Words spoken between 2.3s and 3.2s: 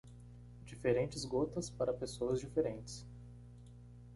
diferentes.